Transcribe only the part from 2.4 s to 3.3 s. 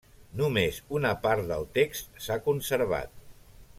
conservat.